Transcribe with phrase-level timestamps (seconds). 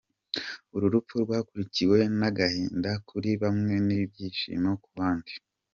[0.75, 5.33] Uru rupfu rwakurikiwe n’agahinda kuri bamwe n’ibyishimo ku bandi.